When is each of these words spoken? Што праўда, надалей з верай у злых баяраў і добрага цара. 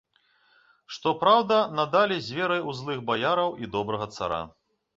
Што 0.95 1.09
праўда, 1.23 1.59
надалей 1.81 2.21
з 2.29 2.39
верай 2.39 2.65
у 2.73 2.75
злых 2.81 2.99
баяраў 3.13 3.55
і 3.65 3.73
добрага 3.79 4.13
цара. 4.21 4.45